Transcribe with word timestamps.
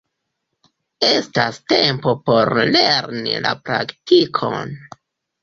Estas 1.17 1.59
tempo 1.73 2.15
por 2.31 2.55
lerni 2.71 3.35
la 3.45 3.53
praktikon. 3.69 4.75